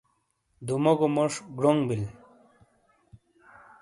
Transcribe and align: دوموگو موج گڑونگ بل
دوموگو 0.65 1.07
موج 1.15 1.33
گڑونگ 1.59 1.81
بل 1.87 2.01